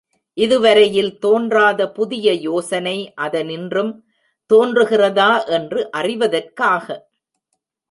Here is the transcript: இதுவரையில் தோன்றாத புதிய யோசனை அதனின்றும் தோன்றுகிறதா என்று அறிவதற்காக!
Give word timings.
இதுவரையில் 0.37 1.19
தோன்றாத 1.19 1.89
புதிய 1.89 2.33
யோசனை 2.39 2.95
அதனின்றும் 3.17 3.93
தோன்றுகிறதா 4.49 5.31
என்று 5.55 5.89
அறிவதற்காக! 5.93 6.87